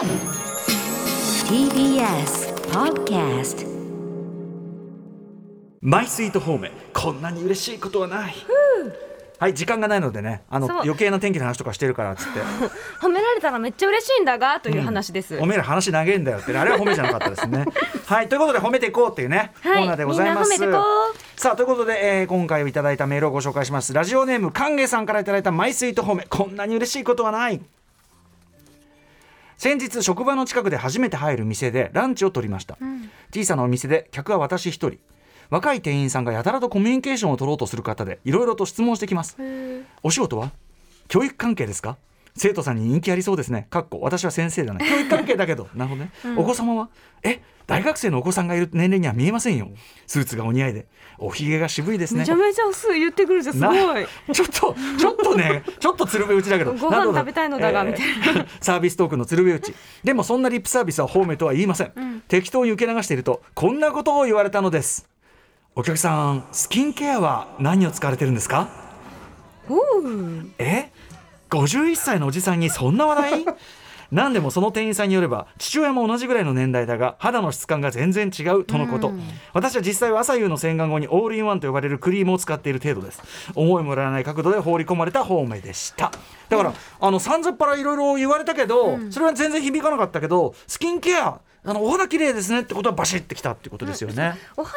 [0.00, 0.08] TBS
[2.70, 3.66] Podcast
[5.82, 6.70] マイスイートホーム。
[6.94, 8.34] こんなに嬉しいことはない。
[9.38, 10.76] はい時間がないのでねあのそう。
[10.84, 12.40] 余計な天気の話とかしてるからっつって。
[12.98, 17.66] 褒められたらめっちゃ嬉しいんだがという話です、おめえら話長えんだよってあれは褒めじゃなかったですね。
[18.06, 19.76] はいということで褒めていこうっていうね、はい。
[19.80, 20.50] コーナーでございます。
[20.50, 23.92] みんな褒めてこさあということで、えー今回いただいたメールをご紹介します。
[23.92, 27.60] ラジオネーム歓迎さんからいただいたマイスイート褒めこんなに嬉しいことはない
[29.62, 32.78] 先日職場の近くで初めて入る店でランチを取りました、
[33.30, 34.98] 小さなお店で客は私一人。
[35.50, 39.36] 若い店員さんがやたらとコミュニケーションを取ろうとする方でいろいろと質問してきます。
[40.02, 40.52] お仕事は？
[41.08, 41.98] 教育関係ですか？
[42.36, 43.66] 生徒さんに人気ありそうですね。
[43.70, 44.84] かっこ私は先生じゃな。
[44.84, 44.88] い。
[44.88, 46.12] 教育関係だけど、 なるほどね。
[46.36, 46.88] お子様は？
[47.22, 49.68] え大学生のお子さんがいる年齢には見えませんよ。
[50.06, 50.86] スーツがお似合いで、
[51.18, 52.20] おひげが渋いですね。
[52.20, 52.34] めちゃ。
[52.34, 53.54] めちゃすぐ言ってくるじゃん。
[53.54, 53.76] すごい。
[54.28, 56.72] なちょっとちょっとねちょっと鶴瓶打ちだけど。
[56.72, 58.46] ご飯食べたいのだがみたいな。
[58.60, 59.74] サービストークの鶴瓶打ち。
[60.02, 65.08] でもそんなリップサービスは方面とは言いません、適当に受け流しているとこんなことを言われたのです。
[65.76, 68.68] お客さんスキンケアは何を使われてるんですか？
[70.58, 70.90] え？
[71.50, 73.44] 51歳のおじさんにそんな話題？
[74.10, 79.12] 何でもその店員さんによれば父親も同じぐらいの年代だが肌の質感が全然違うとのこと、
[79.52, 83.22] 私は実際は朝夕の洗顔後にオールインワンと呼ばれるクリームを使っている程度です。
[83.54, 86.10] 思いもよらない角度で放り込まれた方面でした。
[86.48, 94.76] だから、あのさんずっぱらいろいろ言われたけど、それは全然響かなかったけどスキンケアあのお肌綺麗ですねってことはバシッてきたってことですよね、お肌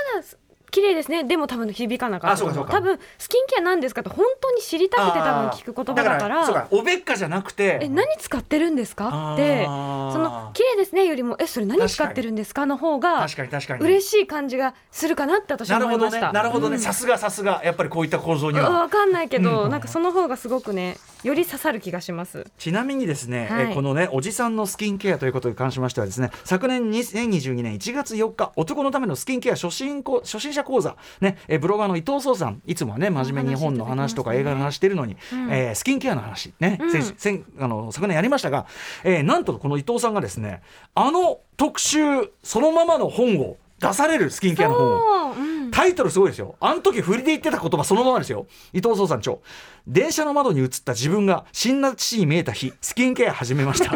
[0.74, 1.24] 綺麗ですね。
[1.24, 2.44] でも多分響かなかった。
[2.44, 6.68] 多分スキンケアなんですかって本当に知りたくて多分聞く言葉だから。
[6.72, 7.80] おべっかじゃなくて。
[7.84, 9.36] え何使ってるんですか？
[9.36, 13.84] ってその綺麗ですねよりもえそれ何使ってるんですかの方が確かに確かに。
[13.84, 16.08] 嬉しい感じがするかなって私はなるほどね。
[16.08, 16.34] 思いました。
[16.34, 16.80] なるほどね。
[16.80, 17.62] さすがさすが。
[17.64, 18.70] やっぱりこういった構造には。
[18.72, 19.70] わかんないけど、うん。
[19.70, 22.48] なんかその方がすごくねより刺さる気がします。
[22.58, 23.64] ちなみにですね、はい。
[23.66, 35.18] えーこのねおじさんのスキンケアということに関しましてはですね昨年2022年1月4日男のためのスキンケア初心こ初心者講座ね、えーブロガーの伊藤壮さんいつもはね真面目に本の話とか映画の話してるのに、
[35.50, 38.66] えースキンケアの話ね、うん先先あの昨年やりましたが、
[39.04, 40.62] えーなんとこの伊藤さんがですね
[40.96, 42.00] あの特集
[42.44, 46.56] そのままの本を出されるスキンケアの本をうん、タイトルすごいですよ。
[46.60, 48.46] あの時振りで言ってた言葉そのままですよ。
[48.72, 49.42] 伊藤壮さん長。
[49.88, 53.92] 電車の窓に映った自分が死んだ父に見えた日、スキンケア始めました。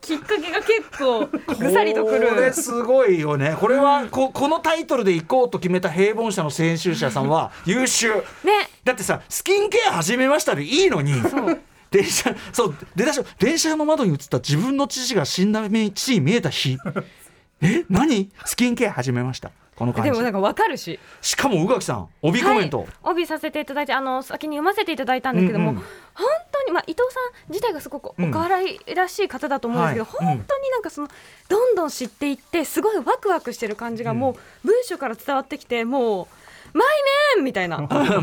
[0.00, 1.26] きっかけが結構
[1.58, 2.28] ぐさりとくる。
[2.28, 3.56] これすごいよね。
[3.58, 8.08] これはここのタイトルで行こうと決めた平凡社の編集者さんは優秀。
[8.44, 11.20] ね、だってさ、スキンケア始めましたでいいのに。
[11.22, 11.60] そう
[11.90, 16.78] 電車そう出だし電車の窓に映った自分の父が死んだ父に見えた日
[17.62, 17.84] え？
[17.90, 18.30] 何？
[18.44, 21.00] スキンケア始めましたこの感じでもなんかわかるし。
[21.20, 25.82] しかも宇垣さん帯コメント、はい、帯させていただいてあの先に読ませていただいたんですけども、うんうん
[26.14, 30.36] 本当にまあ伊藤さん自体がすごくお可愛らしい方だと思うんですけど、はい。
[30.36, 31.08] 本当になんかその
[31.48, 34.34] どんどん知っていってすごいワクワクしてる感じがもう
[34.66, 36.26] 文章から伝わってきてもう。
[36.72, 36.88] マイ
[37.36, 37.78] メンみたいな。
[37.82, 38.14] もう本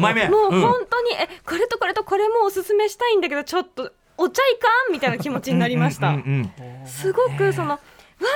[0.89, 6.09] 当に、えこれとこれとこれもおすすめしたいんだけどちょっとお茶いかんみたいな気持ちになりました。
[6.09, 7.79] うんうんうんすごくそのわ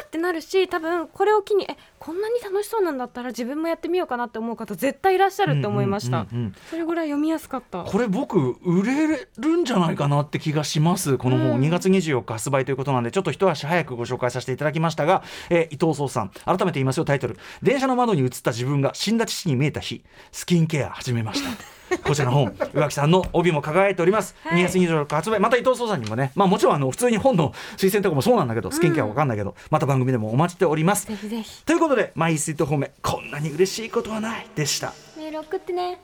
[0.03, 6.55] ってなるし多分これを機にえこんなに楽しそうなんだったら自分もやってみようかなって思う方絶対いらっしゃるって思いました、うんうんうんうん。
[6.69, 7.83] それぐらい読みやすかった。
[7.83, 11.17] これ僕売れるんじゃないかなって気がします。
[11.17, 11.61] この本、うん。
[11.61, 20.03] 2月24日発売ということなんでちょっと一足早くご紹介させていただきましたが、えー伊藤壮さん改めて言いますよタイトル「電車の窓に映った自分が死んだ父に見えた日。
[20.31, 21.49] スキンケア始めました」
[22.03, 24.61] こちらの本宇垣さんの帯も輝いております、はい。
[24.61, 25.39] 2月24日発売。
[25.39, 31.07] また伊藤壮さんにもねまあもちろんあの普通に本の推薦とかもそうなんだけどスキンケアは分かんないけど、また番組でもお待ちしております。
[31.07, 31.63] ぜひぜひ。
[31.63, 34.93] ということで「マイスイート方面こんなに嬉しいことはない」でした。
[35.17, 35.99] メール送ってね。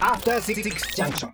[0.00, 0.62] After Six
[0.96, 1.24] Junction.